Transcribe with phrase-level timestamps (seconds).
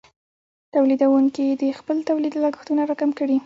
[0.73, 3.37] تولیدونکې د خپل تولید لګښتونه راکم کړي.